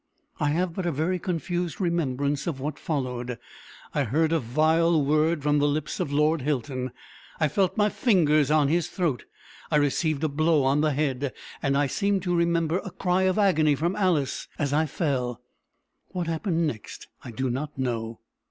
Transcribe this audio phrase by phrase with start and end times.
[0.39, 3.37] I have but a very confused remembrance of what followed.
[3.93, 6.89] I heard a vile word from the lips of Lord Hilton;
[7.39, 9.25] I felt my fingers on his throat;
[9.69, 13.37] I received a blow on the head; and I seem to remember a cry of
[13.37, 15.39] agony from Alice as I fell.
[16.07, 18.21] What happened next I do not know.